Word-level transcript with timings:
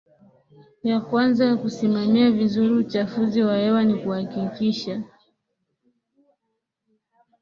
ya 0.89 0.99
kwanza 1.07 1.45
ya 1.45 1.55
kusimamia 1.57 2.31
vizuri 2.31 2.73
uchafuzi 2.73 3.41
wa 3.43 3.57
hewa 3.57 3.83
ni 3.83 4.03
kuhakikisha 4.03 5.03